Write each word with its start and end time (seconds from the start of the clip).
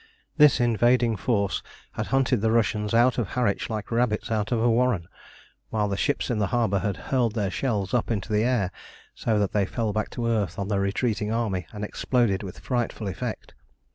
This 0.35 0.59
invading 0.59 1.15
force 1.15 1.61
had 1.91 2.07
hunted 2.07 2.41
the 2.41 2.49
Russians 2.51 2.91
out 2.91 3.19
of 3.19 3.27
Harwich 3.27 3.69
like 3.69 3.91
rabbits 3.91 4.31
out 4.31 4.51
of 4.51 4.59
a 4.59 4.67
warren, 4.67 5.07
while 5.69 5.87
the 5.87 5.95
ships 5.95 6.31
in 6.31 6.39
the 6.39 6.47
harbour 6.47 6.79
had 6.79 6.97
hurled 6.97 7.35
their 7.35 7.51
shells 7.51 7.93
up 7.93 8.09
into 8.09 8.33
the 8.33 8.43
air 8.43 8.71
so 9.13 9.37
that 9.37 9.51
they 9.51 9.67
fell 9.67 9.93
back 9.93 10.09
to 10.17 10.25
earth 10.25 10.57
on 10.57 10.69
the 10.69 10.79
retreating 10.79 11.31
army 11.31 11.67
and 11.71 11.83
exploded 11.85 12.41
with 12.41 12.57
frightful 12.61 13.07
effect. 13.07 13.53